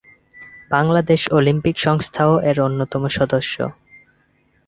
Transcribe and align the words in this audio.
Bangladesh 0.71 1.21
Olympic 1.31 1.75
সংস্থাও 1.79 2.33
এর 2.49 2.57
অন্যতম 2.61 3.03
সদস্য। 3.09 3.55